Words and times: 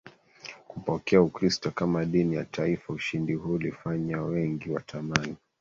kupokea 0.67 1.21
Ukristo 1.21 1.71
kama 1.71 2.05
dini 2.05 2.35
ya 2.35 2.45
taifa 2.45 2.93
Ushindi 2.93 3.33
huo 3.33 3.53
ulifanya 3.53 4.21
wengi 4.21 4.69
watamani 4.71 5.35